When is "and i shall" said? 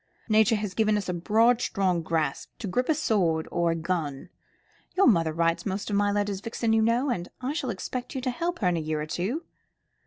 7.11-7.69